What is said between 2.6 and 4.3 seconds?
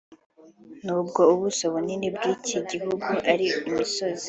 gihugu ari imisozi